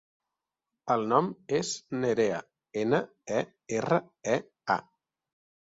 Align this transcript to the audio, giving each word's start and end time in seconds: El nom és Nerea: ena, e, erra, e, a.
El 0.93 1.03
nom 1.11 1.27
és 1.57 1.73
Nerea: 1.99 2.39
ena, 2.85 3.03
e, 3.37 3.39
erra, 3.81 4.01
e, 4.37 4.39
a. 4.79 4.83